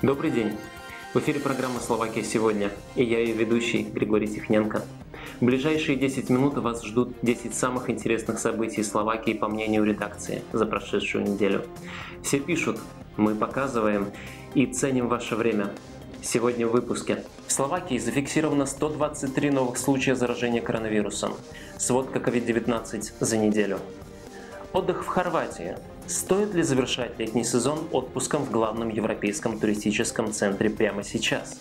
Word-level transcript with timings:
Добрый 0.00 0.30
день. 0.30 0.52
В 1.12 1.18
эфире 1.18 1.40
программа 1.40 1.80
«Словакия 1.80 2.22
сегодня» 2.22 2.70
и 2.94 3.02
я 3.02 3.18
ее 3.18 3.34
ведущий 3.34 3.82
Григорий 3.82 4.28
Тихненко. 4.28 4.84
В 5.40 5.44
ближайшие 5.44 5.98
10 5.98 6.30
минут 6.30 6.56
вас 6.56 6.84
ждут 6.84 7.16
10 7.22 7.52
самых 7.52 7.90
интересных 7.90 8.38
событий 8.38 8.84
Словакии 8.84 9.32
по 9.32 9.48
мнению 9.48 9.82
редакции 9.82 10.44
за 10.52 10.66
прошедшую 10.66 11.24
неделю. 11.24 11.64
Все 12.22 12.38
пишут, 12.38 12.78
мы 13.16 13.34
показываем 13.34 14.12
и 14.54 14.66
ценим 14.66 15.08
ваше 15.08 15.34
время. 15.34 15.72
Сегодня 16.22 16.68
в 16.68 16.70
выпуске. 16.70 17.24
В 17.48 17.52
Словакии 17.52 17.98
зафиксировано 17.98 18.66
123 18.66 19.50
новых 19.50 19.78
случая 19.78 20.14
заражения 20.14 20.62
коронавирусом. 20.62 21.32
Сводка 21.76 22.20
COVID-19 22.20 23.14
за 23.18 23.36
неделю. 23.36 23.80
Отдых 24.72 25.02
в 25.02 25.08
Хорватии. 25.08 25.76
Стоит 26.08 26.54
ли 26.54 26.62
завершать 26.62 27.18
летний 27.18 27.44
сезон 27.44 27.86
отпуском 27.92 28.42
в 28.42 28.50
главном 28.50 28.88
европейском 28.88 29.60
туристическом 29.60 30.32
центре 30.32 30.70
прямо 30.70 31.04
сейчас? 31.04 31.60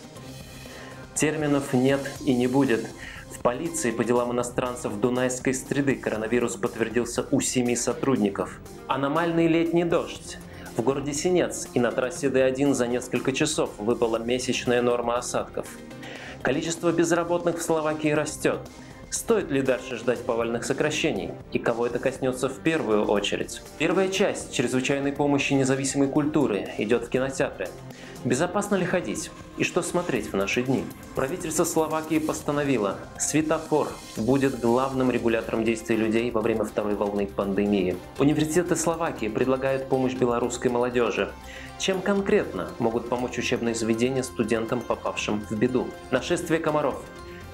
Терминов 1.15 1.73
нет 1.73 1.99
и 2.25 2.33
не 2.33 2.47
будет. 2.47 2.87
В 3.29 3.39
полиции 3.39 3.91
по 3.91 4.05
делам 4.05 4.31
иностранцев 4.31 5.01
Дунайской 5.01 5.53
среды 5.53 5.95
коронавирус 5.95 6.55
подтвердился 6.55 7.27
у 7.29 7.41
семи 7.41 7.75
сотрудников. 7.75 8.61
Аномальный 8.87 9.47
летний 9.47 9.83
дождь. 9.83 10.37
В 10.77 10.81
городе 10.81 11.11
Синец 11.11 11.67
и 11.73 11.81
на 11.81 11.91
трассе 11.91 12.27
Д1 12.27 12.73
за 12.73 12.87
несколько 12.87 13.33
часов 13.33 13.71
выпала 13.77 14.17
месячная 14.17 14.81
норма 14.81 15.17
осадков. 15.17 15.67
Количество 16.41 16.93
безработных 16.93 17.57
в 17.57 17.61
Словакии 17.61 18.11
растет. 18.11 18.61
Стоит 19.09 19.49
ли 19.51 19.61
дальше 19.61 19.95
ждать 19.95 20.25
повальных 20.25 20.65
сокращений? 20.65 21.31
И 21.53 21.59
кого 21.59 21.87
это 21.87 21.97
коснется 21.97 22.49
в 22.49 22.59
первую 22.59 23.05
очередь? 23.05 23.61
Первая 23.77 24.09
часть 24.09 24.53
чрезвычайной 24.53 25.13
помощи 25.13 25.53
независимой 25.53 26.09
культуры 26.09 26.69
идет 26.77 27.05
в 27.05 27.09
кинотеатры. 27.09 27.69
Безопасно 28.25 28.75
ли 28.75 28.85
ходить? 28.85 29.31
И 29.57 29.63
что 29.63 29.81
смотреть 29.81 30.33
в 30.33 30.35
наши 30.35 30.61
дни? 30.61 30.83
Правительство 31.15 31.63
Словакии 31.63 32.19
постановило, 32.19 32.97
светофор 33.17 33.87
будет 34.17 34.59
главным 34.59 35.09
регулятором 35.09 35.63
действий 35.63 35.95
людей 35.95 36.29
во 36.31 36.41
время 36.41 36.65
второй 36.65 36.95
волны 36.95 37.27
пандемии. 37.27 37.95
Университеты 38.19 38.75
Словакии 38.75 39.27
предлагают 39.29 39.87
помощь 39.87 40.15
белорусской 40.15 40.69
молодежи. 40.69 41.31
Чем 41.79 42.01
конкретно 42.01 42.71
могут 42.79 43.07
помочь 43.07 43.37
учебные 43.37 43.75
заведения 43.75 44.23
студентам, 44.23 44.81
попавшим 44.81 45.45
в 45.49 45.55
беду? 45.55 45.87
Нашествие 46.11 46.59
комаров 46.59 47.01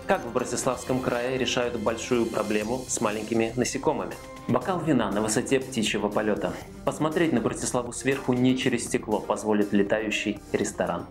как 0.08 0.26
в 0.26 0.34
Братиславском 0.34 1.00
крае 1.00 1.38
решают 1.38 1.80
большую 1.80 2.26
проблему 2.26 2.84
с 2.88 3.02
маленькими 3.02 3.54
насекомыми? 3.56 4.14
Бокал 4.48 4.80
вина 4.82 5.09
на 5.12 5.22
высоте 5.22 5.59
птичьего 5.59 6.09
полета. 6.09 6.54
Посмотреть 6.86 7.32
на 7.32 7.40
Братиславу 7.40 7.94
сверху 7.94 8.34
не 8.34 8.58
через 8.58 8.86
стекло 8.86 9.20
позволит 9.20 9.72
летающий 9.72 10.40
ресторан 10.52 11.06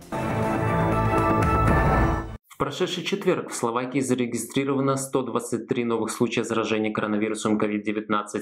прошедший 2.57 3.03
четверг 3.03 3.49
в 3.49 3.55
Словакии 3.55 3.99
зарегистрировано 3.99 4.95
123 4.95 5.83
новых 5.85 6.11
случая 6.11 6.43
заражения 6.43 6.91
коронавирусом 6.91 7.57
COVID-19. 7.59 8.41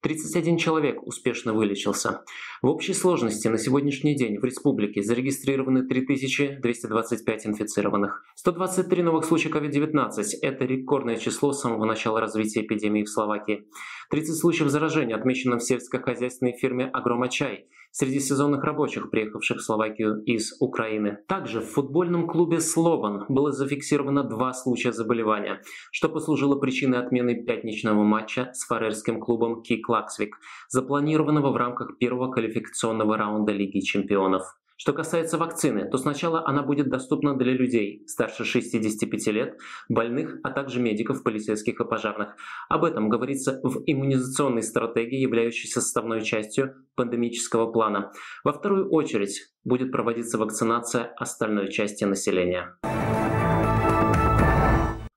31 0.00 0.58
человек 0.58 1.02
успешно 1.06 1.52
вылечился. 1.52 2.22
В 2.62 2.68
общей 2.68 2.94
сложности 2.94 3.48
на 3.48 3.58
сегодняшний 3.58 4.16
день 4.16 4.38
в 4.38 4.44
республике 4.44 5.02
зарегистрированы 5.02 5.86
3225 5.86 7.46
инфицированных. 7.46 8.24
123 8.34 9.02
новых 9.02 9.24
случая 9.24 9.50
COVID-19– 9.50 10.10
это 10.42 10.64
рекордное 10.64 11.16
число 11.16 11.52
с 11.52 11.60
самого 11.60 11.84
начала 11.84 12.20
развития 12.20 12.62
эпидемии 12.62 13.04
в 13.04 13.08
Словакии. 13.08 13.66
30 14.10 14.36
случаев 14.36 14.68
заражения 14.68 15.16
отмечено 15.16 15.58
в 15.58 15.62
сельскохозяйственной 15.62 16.56
фирме 16.56 16.86
«Агромачай», 16.86 17.66
среди 17.96 18.20
сезонных 18.20 18.62
рабочих, 18.62 19.10
приехавших 19.10 19.56
в 19.56 19.64
Словакию 19.64 20.22
из 20.24 20.54
Украины. 20.60 21.16
Также 21.26 21.60
в 21.60 21.64
футбольном 21.64 22.26
клубе 22.26 22.60
«Слобан» 22.60 23.24
было 23.30 23.52
зафиксировано 23.52 24.22
два 24.22 24.52
случая 24.52 24.92
заболевания, 24.92 25.62
что 25.92 26.10
послужило 26.10 26.56
причиной 26.56 26.98
отмены 26.98 27.42
пятничного 27.42 28.04
матча 28.04 28.50
с 28.52 28.66
фарерским 28.66 29.18
клубом 29.18 29.62
«Кик 29.62 29.88
Лаксвик», 29.88 30.36
запланированного 30.68 31.50
в 31.50 31.56
рамках 31.56 31.96
первого 31.96 32.30
квалификационного 32.30 33.16
раунда 33.16 33.52
Лиги 33.52 33.80
чемпионов. 33.80 34.42
Что 34.78 34.92
касается 34.92 35.38
вакцины, 35.38 35.88
то 35.90 35.96
сначала 35.96 36.46
она 36.46 36.62
будет 36.62 36.90
доступна 36.90 37.34
для 37.36 37.52
людей 37.52 38.04
старше 38.06 38.44
65 38.44 39.26
лет, 39.28 39.58
больных, 39.88 40.38
а 40.42 40.50
также 40.50 40.80
медиков, 40.80 41.22
полицейских 41.22 41.80
и 41.80 41.84
пожарных. 41.84 42.36
Об 42.68 42.84
этом 42.84 43.08
говорится 43.08 43.58
в 43.62 43.82
иммунизационной 43.86 44.62
стратегии, 44.62 45.18
являющейся 45.18 45.80
составной 45.80 46.22
частью 46.22 46.74
пандемического 46.94 47.72
плана. 47.72 48.12
Во 48.44 48.52
вторую 48.52 48.90
очередь 48.90 49.50
будет 49.64 49.92
проводиться 49.92 50.36
вакцинация 50.36 51.04
остальной 51.16 51.70
части 51.72 52.04
населения. 52.04 52.76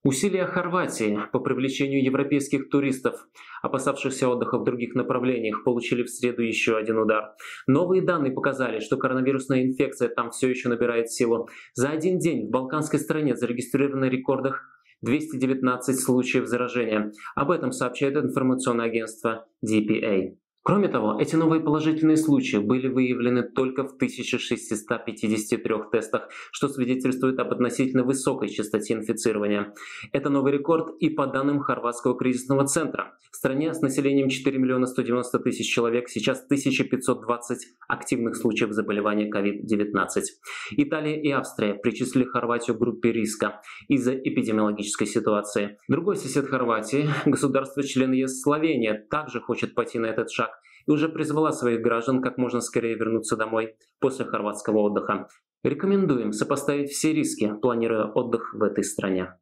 Усилия 0.01 0.45
Хорватии 0.45 1.19
по 1.33 1.39
привлечению 1.39 2.01
европейских 2.01 2.69
туристов, 2.69 3.27
опасавшихся 3.61 4.29
отдыха 4.29 4.57
в 4.57 4.63
других 4.63 4.95
направлениях, 4.95 5.65
получили 5.65 6.03
в 6.03 6.09
среду 6.09 6.41
еще 6.41 6.77
один 6.77 6.99
удар. 6.99 7.33
Новые 7.67 8.01
данные 8.01 8.31
показали, 8.31 8.79
что 8.79 8.95
коронавирусная 8.95 9.65
инфекция 9.65 10.07
там 10.07 10.31
все 10.31 10.47
еще 10.47 10.69
набирает 10.69 11.11
силу. 11.11 11.49
За 11.73 11.89
один 11.89 12.17
день 12.17 12.47
в 12.47 12.49
балканской 12.49 12.97
стране 12.97 13.35
зарегистрировано 13.35 14.05
рекордах 14.05 14.63
219 15.01 15.99
случаев 15.99 16.47
заражения. 16.47 17.11
Об 17.35 17.51
этом 17.51 17.73
сообщает 17.73 18.15
информационное 18.15 18.85
агентство 18.85 19.47
DPA. 19.65 20.38
Кроме 20.61 20.89
того, 20.89 21.17
эти 21.19 21.35
новые 21.35 21.61
положительные 21.61 22.17
случаи 22.17 22.57
были 22.57 22.87
выявлены 22.89 23.43
только 23.43 23.83
в 23.85 23.93
1653 23.95 25.75
тестах, 25.91 26.29
что 26.51 26.67
свидетельствует 26.67 27.39
об 27.39 27.51
относительно 27.53 28.03
высокой 28.03 28.49
частоте 28.49 28.93
инфицирования. 28.93 29.73
Это 30.11 30.29
новый 30.29 30.51
рекорд 30.51 30.95
и 30.99 31.09
по 31.09 31.27
данным 31.27 31.59
Хорватского 31.59 32.17
кризисного 32.17 32.67
центра. 32.67 33.17
В 33.31 33.35
стране 33.35 33.73
с 33.73 33.81
населением 33.81 34.27
4 34.27 34.59
миллиона 34.59 34.85
190 34.85 35.39
тысяч 35.39 35.73
человек 35.73 36.09
сейчас 36.09 36.43
1520 36.43 37.67
активных 37.87 38.35
случаев 38.35 38.71
заболевания 38.71 39.29
COVID-19. 39.31 40.23
Италия 40.71 41.21
и 41.21 41.31
Австрия 41.31 41.73
причислили 41.75 42.25
Хорватию 42.25 42.75
к 42.75 42.79
группе 42.79 43.11
риска 43.11 43.61
из-за 43.87 44.13
эпидемиологической 44.13 45.07
ситуации. 45.07 45.77
Другой 45.87 46.17
сосед 46.17 46.47
Хорватии, 46.47 47.07
государство-член 47.25 48.11
ЕС 48.11 48.41
Словения, 48.41 49.07
также 49.09 49.39
хочет 49.39 49.73
пойти 49.73 49.99
на 49.99 50.07
этот 50.07 50.29
шаг 50.31 50.58
и 50.89 50.91
уже 50.91 51.07
призвала 51.07 51.51
своих 51.51 51.81
граждан 51.81 52.22
как 52.22 52.38
можно 52.38 52.61
скорее 52.61 52.95
вернуться 52.95 53.38
домой 53.38 53.75
после 54.00 54.25
хорватского 54.25 54.79
отдыха. 54.79 55.27
Рекомендуем 55.63 56.33
сопоставить 56.33 56.89
все 56.89 57.13
риски, 57.13 57.53
планируя 57.61 58.05
отдых 58.05 58.53
в 58.55 58.63
этой 58.63 58.83
стране. 58.83 59.35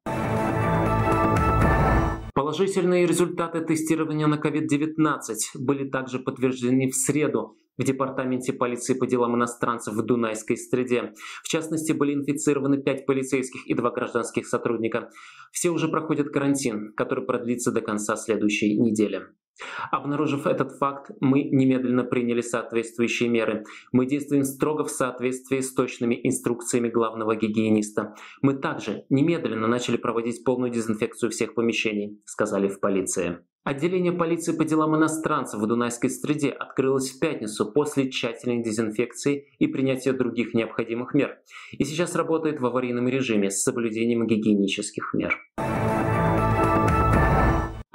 Положительные 2.33 3.05
результаты 3.05 3.61
тестирования 3.61 4.27
на 4.27 4.35
COVID-19 4.35 5.17
были 5.55 5.89
также 5.89 6.19
подтверждены 6.19 6.89
в 6.89 6.95
среду 6.95 7.55
в 7.77 7.83
Департаменте 7.83 8.53
полиции 8.53 8.93
по 8.95 9.05
делам 9.07 9.35
иностранцев 9.35 9.93
в 9.93 10.01
Дунайской 10.01 10.57
среде. 10.57 11.13
В 11.43 11.47
частности, 11.47 11.91
были 11.93 12.13
инфицированы 12.13 12.81
пять 12.81 13.05
полицейских 13.05 13.67
и 13.67 13.73
два 13.73 13.91
гражданских 13.91 14.47
сотрудника. 14.47 15.09
Все 15.51 15.69
уже 15.69 15.87
проходят 15.87 16.29
карантин, 16.29 16.93
который 16.93 17.25
продлится 17.25 17.71
до 17.71 17.81
конца 17.81 18.15
следующей 18.15 18.79
недели. 18.79 19.21
Обнаружив 19.91 20.45
этот 20.45 20.73
факт, 20.73 21.11
мы 21.19 21.43
немедленно 21.43 22.03
приняли 22.03 22.41
соответствующие 22.41 23.29
меры. 23.29 23.63
Мы 23.91 24.05
действуем 24.05 24.43
строго 24.43 24.83
в 24.83 24.91
соответствии 24.91 25.59
с 25.59 25.73
точными 25.73 26.19
инструкциями 26.23 26.89
главного 26.89 27.35
гигиениста. 27.35 28.15
Мы 28.41 28.55
также 28.55 29.05
немедленно 29.09 29.67
начали 29.67 29.97
проводить 29.97 30.43
полную 30.43 30.71
дезинфекцию 30.71 31.31
всех 31.31 31.55
помещений, 31.55 32.21
сказали 32.25 32.67
в 32.67 32.79
полиции. 32.79 33.39
Отделение 33.67 34.13
полиции 34.13 34.55
по 34.55 34.63
делам 34.63 34.95
иностранцев 34.95 35.59
в 35.59 35.67
Дунайской 35.67 36.09
среде 36.09 36.51
открылось 36.51 37.09
в 37.09 37.19
пятницу 37.19 37.69
после 37.69 38.09
тщательной 38.09 38.63
дезинфекции 38.63 39.49
и 39.59 39.67
принятия 39.67 40.13
других 40.13 40.53
необходимых 40.53 41.13
мер. 41.13 41.39
И 41.73 41.83
сейчас 41.83 42.15
работает 42.15 42.61
в 42.61 42.65
аварийном 42.65 43.09
режиме 43.09 43.49
с 43.49 43.61
соблюдением 43.61 44.25
гигиенических 44.25 45.13
мер. 45.13 45.37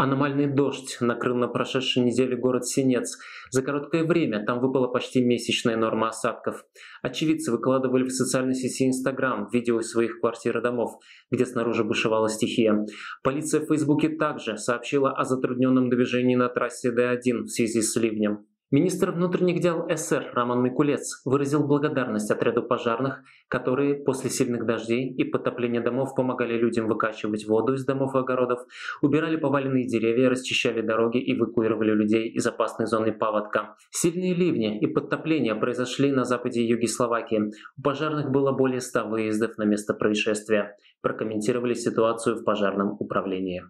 Аномальный 0.03 0.49
дождь 0.49 0.97
накрыл 1.01 1.37
на 1.37 1.47
прошедшей 1.47 2.03
неделе 2.03 2.37
город 2.37 2.67
Синец. 2.67 3.19
За 3.53 3.63
короткое 3.63 4.03
время 4.03 4.45
там 4.45 4.59
выпала 4.59 4.89
почти 4.89 5.25
месячная 5.25 5.77
норма 5.77 6.09
осадков. 6.09 6.65
Очевидцы 7.03 7.53
выкладывали 7.53 8.03
в 8.03 8.11
социальной 8.11 8.57
сети 8.57 8.89
Инстаграм 8.89 9.49
видео 9.53 9.79
из 9.79 9.93
своих 9.93 10.19
квартир 10.19 10.59
и 10.59 10.61
домов, 10.61 10.99
где 11.31 11.47
снаружи 11.47 11.85
бушевала 11.85 12.29
стихия. 12.29 12.85
Полиция 13.23 13.61
в 13.61 13.69
Фейсбуке 13.69 14.09
также 14.09 14.57
сообщила 14.57 15.13
о 15.13 15.23
затрудненном 15.23 15.89
движении 15.89 16.35
на 16.35 16.49
трассе 16.49 16.91
Д1 16.91 17.45
в 17.45 17.49
связи 17.49 17.81
с 17.81 17.95
ливнем. 17.95 18.45
Министр 18.73 19.11
внутренних 19.11 19.61
дел 19.61 19.87
СР 19.95 20.31
Роман 20.33 20.63
Микулец 20.63 21.21
выразил 21.27 21.63
благодарность 21.63 22.31
отряду 22.31 22.63
пожарных, 22.63 23.23
которые 23.49 23.97
после 23.97 24.31
сильных 24.31 24.65
дождей 24.65 25.13
и 25.13 25.25
потопления 25.25 25.83
домов 25.83 26.15
помогали 26.17 26.57
людям 26.57 26.89
выкачивать 26.89 27.47
воду 27.47 27.75
из 27.75 27.85
домов 27.85 28.15
и 28.15 28.19
огородов, 28.19 28.61
убирали 29.03 29.37
поваленные 29.37 29.87
деревья, 29.87 30.31
расчищали 30.31 30.81
дороги 30.81 31.19
и 31.19 31.37
эвакуировали 31.37 31.91
людей 31.93 32.31
из 32.31 32.47
опасной 32.47 32.87
зоны 32.87 33.13
паводка. 33.13 33.77
Сильные 33.91 34.33
ливни 34.33 34.81
и 34.81 34.87
подтопления 34.87 35.55
произошли 35.55 36.11
на 36.11 36.25
западе 36.25 36.63
и 36.63 36.67
юге 36.67 36.89
Словакии. 36.89 37.53
У 37.77 37.83
пожарных 37.83 38.31
было 38.31 38.53
более 38.53 38.81
100 38.81 39.07
выездов 39.07 39.59
на 39.59 39.65
место 39.65 39.93
происшествия. 39.93 40.79
Прокомментировали 41.03 41.75
ситуацию 41.75 42.37
в 42.37 42.45
пожарном 42.45 42.97
управлении. 42.99 43.65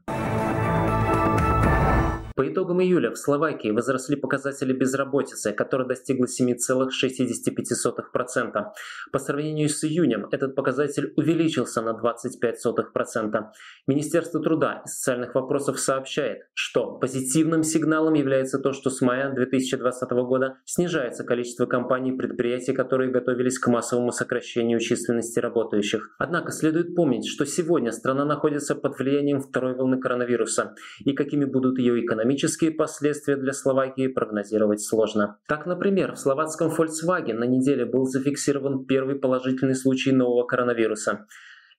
По 2.34 2.48
итогам 2.48 2.80
июля 2.80 3.10
в 3.10 3.18
Словакии 3.18 3.70
возросли 3.70 4.16
показатели 4.16 4.72
безработицы, 4.72 5.52
которая 5.52 5.86
достигла 5.86 6.24
7,65%. 6.24 8.64
По 9.12 9.18
сравнению 9.18 9.68
с 9.68 9.84
июнем 9.84 10.28
этот 10.30 10.54
показатель 10.54 11.12
увеличился 11.16 11.82
на 11.82 11.90
25%. 11.90 13.44
Министерство 13.86 14.42
труда 14.42 14.82
и 14.84 14.88
социальных 14.88 15.34
вопросов 15.34 15.78
сообщает, 15.78 16.48
что 16.54 16.92
позитивным 16.92 17.64
сигналом 17.64 18.14
является 18.14 18.58
то, 18.58 18.72
что 18.72 18.88
с 18.88 19.02
мая 19.02 19.30
2020 19.32 20.10
года 20.10 20.56
снижается 20.64 21.24
количество 21.24 21.66
компаний 21.66 22.12
и 22.12 22.16
предприятий, 22.16 22.72
которые 22.72 23.10
готовились 23.10 23.58
к 23.58 23.66
массовому 23.66 24.10
сокращению 24.10 24.80
численности 24.80 25.38
работающих. 25.38 26.14
Однако 26.18 26.50
следует 26.50 26.94
помнить, 26.94 27.26
что 27.26 27.44
сегодня 27.44 27.92
страна 27.92 28.24
находится 28.24 28.74
под 28.74 28.98
влиянием 28.98 29.40
второй 29.40 29.74
волны 29.74 30.00
коронавируса, 30.00 30.74
и 31.04 31.12
какими 31.12 31.44
будут 31.44 31.78
ее 31.78 32.02
экономические 32.02 32.21
экономические 32.22 32.70
последствия 32.70 33.36
для 33.36 33.52
Словакии 33.52 34.06
прогнозировать 34.06 34.80
сложно. 34.80 35.38
Так, 35.48 35.66
например, 35.66 36.12
в 36.12 36.18
словацком 36.18 36.70
Volkswagen 36.70 37.34
на 37.34 37.44
неделе 37.44 37.84
был 37.84 38.04
зафиксирован 38.04 38.86
первый 38.86 39.16
положительный 39.16 39.74
случай 39.74 40.12
нового 40.12 40.46
коронавируса. 40.46 41.26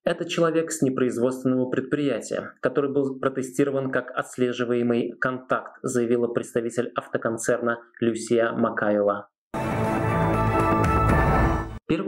Это 0.03 0.25
человек 0.25 0.71
с 0.71 0.81
непроизводственного 0.81 1.69
предприятия, 1.69 2.55
который 2.59 2.91
был 2.91 3.19
протестирован 3.19 3.89
как 3.89 4.11
отслеживаемый 4.11 5.13
контакт, 5.13 5.79
заявила 5.81 6.27
представитель 6.27 6.91
автоконцерна 6.93 7.79
Люсия 8.01 8.51
Макаева. 8.51 9.29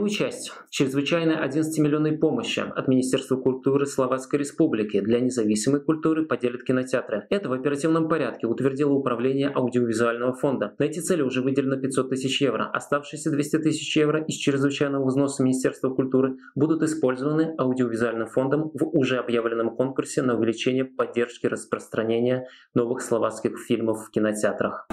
Первую 0.06 0.18
часть 0.30 0.52
чрезвычайной 0.70 1.34
11-миллионной 1.34 2.12
помощи 2.12 2.60
от 2.60 2.86
Министерства 2.86 3.36
культуры 3.36 3.86
Словацкой 3.86 4.38
Республики 4.38 5.00
для 5.00 5.18
независимой 5.18 5.80
культуры 5.80 6.24
поделят 6.24 6.62
кинотеатры. 6.62 7.26
Это 7.28 7.48
в 7.48 7.52
оперативном 7.52 8.08
порядке 8.08 8.46
утвердило 8.46 8.92
Управление 8.92 9.48
аудиовизуального 9.48 10.32
фонда. 10.32 10.76
На 10.78 10.84
эти 10.84 11.00
цели 11.00 11.22
уже 11.22 11.42
выделено 11.42 11.76
500 11.76 12.10
тысяч 12.10 12.40
евро. 12.40 12.70
Оставшиеся 12.72 13.32
200 13.32 13.58
тысяч 13.58 13.96
евро 13.96 14.22
из 14.22 14.36
чрезвычайного 14.36 15.04
взноса 15.04 15.42
Министерства 15.42 15.90
культуры 15.90 16.36
будут 16.54 16.84
использованы 16.84 17.56
аудиовизуальным 17.58 18.28
фондом 18.28 18.70
в 18.74 18.96
уже 18.96 19.18
объявленном 19.18 19.74
конкурсе 19.74 20.22
на 20.22 20.38
увеличение 20.38 20.84
поддержки 20.84 21.46
распространения 21.46 22.46
новых 22.74 23.00
словацких 23.02 23.58
фильмов 23.58 24.06
в 24.06 24.10
кинотеатрах. 24.12 24.86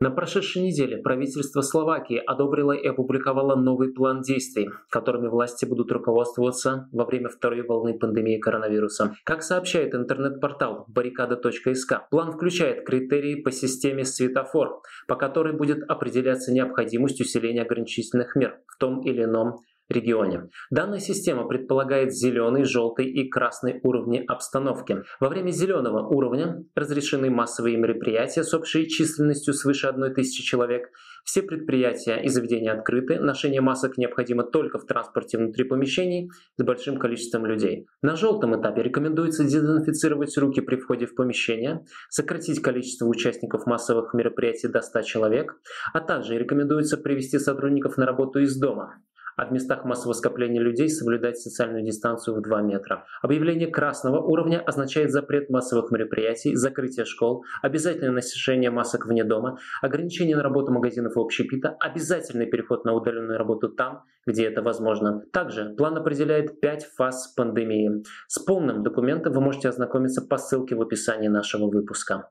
На 0.00 0.10
прошедшей 0.10 0.62
неделе 0.62 0.98
правительство 0.98 1.60
Словакии 1.60 2.22
одобрило 2.24 2.70
и 2.70 2.86
опубликовало 2.86 3.56
новый 3.56 3.92
план 3.92 4.20
действий, 4.22 4.70
которыми 4.90 5.26
власти 5.26 5.64
будут 5.64 5.90
руководствоваться 5.90 6.88
во 6.92 7.04
время 7.04 7.28
второй 7.28 7.62
волны 7.62 7.98
пандемии 7.98 8.38
коронавируса. 8.38 9.16
Как 9.24 9.42
сообщает 9.42 9.96
интернет-портал 9.96 10.86
barricada.sk, 10.88 12.02
план 12.12 12.30
включает 12.30 12.86
критерии 12.86 13.42
по 13.42 13.50
системе 13.50 14.04
светофор, 14.04 14.82
по 15.08 15.16
которой 15.16 15.52
будет 15.52 15.82
определяться 15.82 16.52
необходимость 16.52 17.20
усиления 17.20 17.62
ограничительных 17.62 18.36
мер 18.36 18.60
в 18.68 18.78
том 18.78 19.00
или 19.00 19.24
ином 19.24 19.56
регионе. 19.88 20.48
Данная 20.70 20.98
система 20.98 21.46
предполагает 21.46 22.12
зеленый, 22.14 22.64
желтый 22.64 23.06
и 23.06 23.28
красный 23.28 23.80
уровни 23.82 24.22
обстановки. 24.26 25.02
Во 25.20 25.28
время 25.28 25.50
зеленого 25.50 26.06
уровня 26.06 26.64
разрешены 26.74 27.30
массовые 27.30 27.76
мероприятия 27.76 28.44
с 28.44 28.52
общей 28.54 28.88
численностью 28.88 29.54
свыше 29.54 29.88
1000 29.88 30.42
человек. 30.42 30.90
Все 31.24 31.42
предприятия 31.42 32.16
и 32.22 32.28
заведения 32.28 32.72
открыты. 32.72 33.18
Ношение 33.18 33.60
масок 33.60 33.98
необходимо 33.98 34.44
только 34.44 34.78
в 34.78 34.86
транспорте 34.86 35.38
внутри 35.38 35.64
помещений 35.64 36.30
с 36.56 36.62
большим 36.62 36.98
количеством 36.98 37.46
людей. 37.46 37.86
На 38.02 38.16
желтом 38.16 38.60
этапе 38.60 38.82
рекомендуется 38.82 39.44
дезинфицировать 39.44 40.36
руки 40.38 40.60
при 40.60 40.76
входе 40.76 41.06
в 41.06 41.14
помещение, 41.14 41.84
сократить 42.08 42.60
количество 42.60 43.06
участников 43.06 43.66
массовых 43.66 44.14
мероприятий 44.14 44.68
до 44.68 44.80
100 44.80 45.02
человек, 45.02 45.56
а 45.92 46.00
также 46.00 46.38
рекомендуется 46.38 46.96
привести 46.96 47.38
сотрудников 47.38 47.96
на 47.96 48.06
работу 48.06 48.40
из 48.40 48.58
дома 48.58 49.00
в 49.46 49.52
местах 49.52 49.84
массового 49.84 50.14
скопления 50.14 50.60
людей 50.60 50.88
соблюдать 50.88 51.38
социальную 51.38 51.84
дистанцию 51.84 52.36
в 52.36 52.42
2 52.42 52.62
метра. 52.62 53.04
Объявление 53.22 53.68
красного 53.68 54.20
уровня 54.20 54.60
означает 54.60 55.10
запрет 55.10 55.50
массовых 55.50 55.90
мероприятий, 55.90 56.54
закрытие 56.54 57.04
школ, 57.04 57.44
обязательное 57.62 58.10
носение 58.10 58.70
масок 58.70 59.06
вне 59.06 59.24
дома, 59.24 59.58
ограничение 59.82 60.36
на 60.36 60.42
работу 60.42 60.72
магазинов 60.72 61.16
и 61.16 61.20
общепита, 61.20 61.76
обязательный 61.80 62.46
переход 62.46 62.84
на 62.84 62.94
удаленную 62.94 63.38
работу 63.38 63.68
там, 63.68 64.04
где 64.26 64.46
это 64.46 64.62
возможно. 64.62 65.22
Также 65.32 65.74
план 65.76 65.96
определяет 65.96 66.60
5 66.60 66.84
фаз 66.96 67.28
пандемии. 67.36 68.02
С 68.26 68.38
полным 68.38 68.82
документом 68.82 69.32
вы 69.32 69.40
можете 69.40 69.68
ознакомиться 69.68 70.22
по 70.22 70.36
ссылке 70.38 70.74
в 70.74 70.82
описании 70.82 71.28
нашего 71.28 71.70
выпуска. 71.70 72.28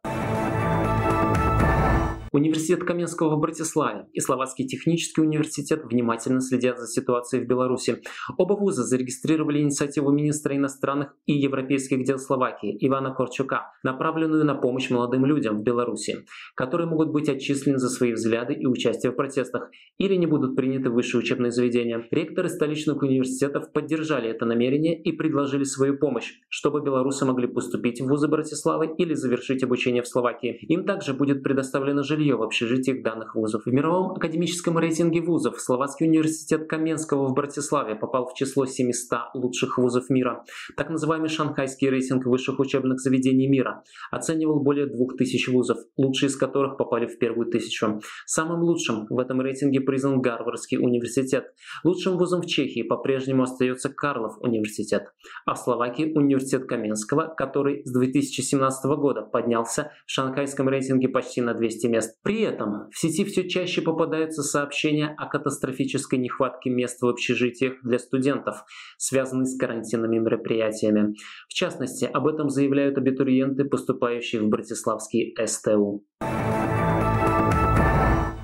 Университет 2.38 2.84
Каменского 2.84 3.36
в 3.36 3.40
Братиславе 3.40 4.06
и 4.14 4.20
Словацкий 4.20 4.68
технический 4.68 5.22
университет 5.22 5.84
внимательно 5.86 6.40
следят 6.40 6.78
за 6.78 6.86
ситуацией 6.86 7.44
в 7.44 7.48
Беларуси. 7.48 8.04
Оба 8.38 8.54
вуза 8.54 8.84
зарегистрировали 8.84 9.60
инициативу 9.60 10.12
министра 10.12 10.56
иностранных 10.56 11.16
и 11.26 11.34
европейских 11.34 12.04
дел 12.04 12.20
Словакии 12.20 12.78
Ивана 12.80 13.12
Корчука, 13.12 13.72
направленную 13.82 14.46
на 14.46 14.54
помощь 14.54 14.92
молодым 14.92 15.26
людям 15.26 15.62
в 15.62 15.64
Беларуси, 15.64 16.28
которые 16.54 16.86
могут 16.86 17.12
быть 17.12 17.28
отчислены 17.28 17.80
за 17.80 17.90
свои 17.90 18.14
взгляды 18.14 18.54
и 18.54 18.68
участие 18.68 19.14
в 19.14 19.16
протестах 19.16 19.72
или 19.98 20.14
не 20.14 20.28
будут 20.28 20.56
приняты 20.56 20.92
в 20.92 20.94
высшие 20.94 21.22
учебные 21.22 21.52
заведения. 21.52 22.06
Ректоры 22.12 22.50
столичных 22.50 23.02
университетов 23.02 23.74
поддержали 23.74 24.30
это 24.30 24.46
намерение 24.46 25.02
и 25.02 25.12
предложили 25.12 25.64
свою 25.64 25.98
помощь, 25.98 26.34
чтобы 26.50 26.84
белорусы 26.84 27.26
могли 27.26 27.48
поступить 27.48 28.00
в 28.00 28.06
вузы 28.06 28.28
Братиславы 28.28 28.94
или 28.96 29.16
завершить 29.16 29.64
обучение 29.64 30.04
в 30.04 30.08
Словакии. 30.08 30.60
Им 30.68 30.86
также 30.86 31.16
будет 31.16 31.42
предоставлено 31.42 32.04
жилье 32.04 32.27
жилье 32.28 32.36
в 32.36 32.44
общежитиях 32.44 33.04
данных 33.04 33.36
вузов. 33.36 33.64
В 33.66 33.72
мировом 33.72 34.12
академическом 34.12 34.78
рейтинге 34.78 35.22
вузов 35.22 35.60
Словацкий 35.60 36.08
университет 36.08 36.68
Каменского 36.68 37.28
в 37.28 37.34
Братиславе 37.34 37.96
попал 37.96 38.28
в 38.28 38.34
число 38.34 38.66
700 38.66 39.34
лучших 39.34 39.78
вузов 39.78 40.10
мира. 40.10 40.44
Так 40.76 40.90
называемый 40.90 41.30
шанхайский 41.30 41.90
рейтинг 41.90 42.26
высших 42.26 42.60
учебных 42.60 43.00
заведений 43.00 43.48
мира 43.48 43.84
оценивал 44.12 44.62
более 44.62 44.88
2000 44.88 45.50
вузов, 45.52 45.78
лучшие 45.96 46.28
из 46.28 46.36
которых 46.36 46.78
попали 46.78 47.08
в 47.08 47.18
первую 47.18 47.50
тысячу. 47.50 48.02
Самым 48.26 48.62
лучшим 48.62 49.08
в 49.10 49.20
этом 49.20 49.42
рейтинге 49.42 49.80
признан 49.80 50.22
Гарвардский 50.22 50.78
университет. 50.78 51.54
Лучшим 51.84 52.18
вузом 52.18 52.42
в 52.42 52.46
Чехии 52.46 52.84
по-прежнему 52.84 53.44
остается 53.44 53.90
Карлов 53.90 54.38
университет, 54.42 55.14
а 55.46 55.54
в 55.54 55.60
Словакии 55.60 56.12
университет 56.14 56.66
Каменского, 56.66 57.34
который 57.38 57.84
с 57.86 57.92
2017 57.92 58.86
года 58.98 59.22
поднялся 59.22 59.92
в 60.06 60.12
шанхайском 60.12 60.68
рейтинге 60.68 61.08
почти 61.08 61.42
на 61.42 61.54
200 61.54 61.88
мест. 61.88 62.07
При 62.24 62.42
этом 62.42 62.90
в 62.92 62.98
сети 62.98 63.24
все 63.26 63.48
чаще 63.48 63.82
попадаются 63.82 64.44
сообщения 64.44 65.14
о 65.18 65.28
катастрофической 65.28 66.20
нехватке 66.20 66.70
мест 66.70 67.02
в 67.02 67.08
общежитиях 67.08 67.76
для 67.84 68.00
студентов, 68.00 68.64
связанной 68.98 69.46
с 69.46 69.58
карантинными 69.58 70.18
мероприятиями. 70.18 71.16
В 71.48 71.54
частности, 71.54 72.06
об 72.06 72.28
этом 72.28 72.50
заявляют 72.50 72.98
абитуриенты, 72.98 73.66
поступающие 73.66 74.42
в 74.42 74.48
Братиславский 74.48 75.36
СТУ. 75.46 76.04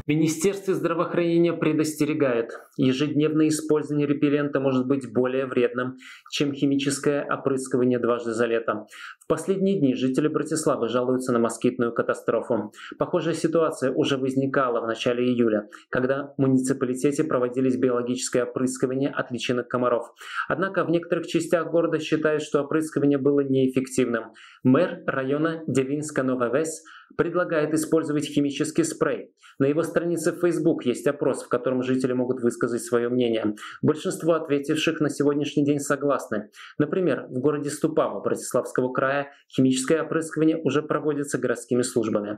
Министерство 0.06 0.74
здравоохранения 0.74 1.54
предостерегает, 1.54 2.50
ежедневное 2.76 3.48
использование 3.48 4.06
репеллента 4.06 4.60
может 4.60 4.86
быть 4.86 5.10
более 5.14 5.46
вредным, 5.46 5.96
чем 6.30 6.52
химическое 6.52 7.24
опрыскивание 7.24 8.00
дважды 8.00 8.34
за 8.34 8.46
лето. 8.46 8.86
В 9.24 9.28
последние 9.28 9.80
дни 9.80 9.96
жители 9.96 10.28
Братиславы 10.28 10.90
жалуются 10.90 11.32
на 11.32 11.40
москитную 11.40 11.94
катастрофу. 11.94 12.74
Похожая 13.00 13.34
ситуация 13.34 13.94
уже 13.94 14.18
возникала 14.18 14.82
в 14.82 14.88
начале 14.88 15.24
июля, 15.24 15.70
когда 15.90 16.34
в 16.38 16.42
муниципалитете 16.42 17.24
проводились 17.24 17.78
биологическое 17.78 18.44
опрыскивание 18.44 19.10
от 19.10 19.32
личинок 19.32 19.70
комаров. 19.70 20.08
Однако 20.50 20.84
в 20.84 20.90
некоторых 20.90 21.28
частях 21.28 21.72
города 21.72 22.00
считают, 22.00 22.44
что 22.44 22.62
опрыскивание 22.62 23.18
было 23.18 23.40
неэффективным. 23.40 24.34
Мэр 24.64 25.04
района 25.06 25.64
Девинска-Новая 25.68 26.66
предлагает 27.18 27.74
использовать 27.74 28.26
химический 28.26 28.84
спрей. 28.84 29.32
На 29.60 29.66
его 29.66 29.84
странице 29.94 30.32
Facebook 30.32 30.86
есть 30.86 31.06
опрос, 31.06 31.44
в 31.44 31.50
котором 31.50 31.84
жители 31.84 32.14
могут 32.14 32.42
высказать 32.42 32.82
свое 32.82 33.10
мнение. 33.10 33.56
Большинство 33.84 34.34
ответивших 34.34 35.00
на 35.00 35.10
сегодняшний 35.12 35.64
день 35.64 35.80
согласны. 35.80 36.50
Например, 36.80 37.28
в 37.30 37.40
городе 37.40 37.70
Ступава 37.70 38.20
Братиславского 38.20 38.92
края 38.92 39.28
химическое 39.48 40.02
опрыскивание 40.02 40.60
уже 40.64 40.82
проводится 40.82 41.38
городскими 41.38 41.84
службами. 41.84 42.38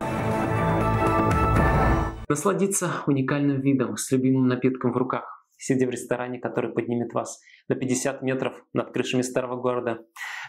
Насладиться 2.27 2.89
уникальным 3.07 3.61
видом 3.61 3.95
с 3.95 4.11
любимым 4.11 4.47
напитком 4.47 4.91
в 4.91 4.97
руках 4.97 5.44
сидя 5.65 5.87
в 5.87 5.89
ресторане, 5.89 6.39
который 6.39 6.71
поднимет 6.71 7.13
вас 7.13 7.41
на 7.67 7.75
50 7.75 8.21
метров 8.21 8.53
над 8.73 8.91
крышами 8.91 9.23
старого 9.23 9.59
города. 9.59 9.99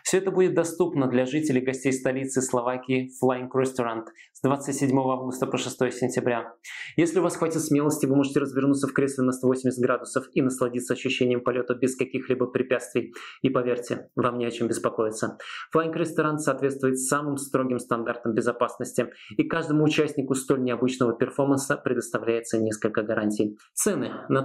Все 0.03 0.19
это 0.19 0.31
будет 0.31 0.55
доступно 0.55 1.09
для 1.09 1.25
жителей 1.25 1.63
и 1.63 1.65
гостей 1.65 1.93
столицы 1.93 2.43
Словакии 2.43 3.11
Flying 3.23 3.49
Restaurant 3.55 4.05
с 4.33 4.43
27 4.43 4.91
августа 4.99 5.47
по 5.47 5.57
6 5.57 5.93
сентября. 5.93 6.53
Если 6.97 7.19
у 7.19 7.23
вас 7.23 7.37
хватит 7.37 7.63
смелости, 7.63 8.07
вы 8.07 8.17
можете 8.17 8.41
развернуться 8.41 8.87
в 8.87 8.93
кресле 8.93 9.25
на 9.25 9.33
180 9.33 9.83
градусов 9.83 10.27
и 10.35 10.43
насладиться 10.43 10.93
ощущением 10.93 11.43
полета 11.43 11.75
без 11.75 11.97
каких-либо 11.97 12.47
препятствий. 12.47 13.15
И 13.41 13.49
поверьте, 13.49 14.11
вам 14.17 14.39
не 14.39 14.45
о 14.45 14.51
чем 14.51 14.69
беспокоиться. 14.69 15.39
Flying 15.75 15.95
Restaurant 15.95 16.39
соответствует 16.39 16.99
самым 16.99 17.39
строгим 17.39 17.79
стандартам 17.79 18.35
безопасности, 18.35 19.11
и 19.37 19.45
каждому 19.45 19.85
участнику 19.85 20.35
столь 20.35 20.63
необычного 20.63 21.15
перформанса 21.15 21.77
предоставляется 21.77 22.59
несколько 22.59 23.03
гарантий. 23.03 23.57
Цены 23.73 24.13
на 24.29 24.43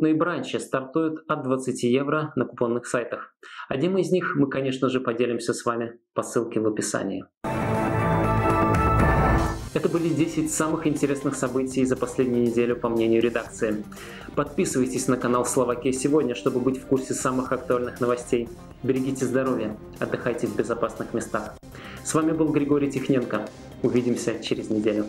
30-минутные 0.00 0.14
бранчи 0.14 0.58
стартуют 0.58 1.24
от 1.28 1.42
20 1.42 1.82
евро 1.82 2.00
евро 2.00 2.32
на 2.36 2.44
купонных 2.46 2.86
сайтах. 2.86 3.34
Одним 3.68 3.98
из 3.98 4.10
них 4.10 4.34
мы, 4.36 4.48
конечно 4.48 4.88
же, 4.88 5.00
поделимся 5.00 5.52
с 5.52 5.64
вами 5.64 5.98
по 6.14 6.22
ссылке 6.22 6.60
в 6.60 6.66
описании. 6.66 7.24
Это 9.72 9.88
были 9.88 10.08
10 10.08 10.50
самых 10.50 10.86
интересных 10.86 11.36
событий 11.36 11.84
за 11.84 11.96
последнюю 11.96 12.42
неделю, 12.42 12.76
по 12.76 12.88
мнению 12.88 13.22
редакции. 13.22 13.84
Подписывайтесь 14.34 15.08
на 15.08 15.16
канал 15.16 15.44
Словакия 15.44 15.92
сегодня, 15.92 16.34
чтобы 16.34 16.60
быть 16.60 16.78
в 16.78 16.86
курсе 16.86 17.14
самых 17.14 17.52
актуальных 17.52 18.00
новостей. 18.00 18.48
Берегите 18.82 19.26
здоровье, 19.26 19.76
отдыхайте 20.00 20.46
в 20.46 20.56
безопасных 20.56 21.14
местах. 21.14 21.54
С 22.02 22.14
вами 22.14 22.32
был 22.32 22.48
Григорий 22.48 22.90
Тихненко. 22.90 23.48
Увидимся 23.82 24.42
через 24.42 24.70
неделю. 24.70 25.06